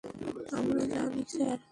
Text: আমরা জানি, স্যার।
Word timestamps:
আমরা 0.57 0.83
জানি, 0.93 1.21
স্যার। 1.29 1.59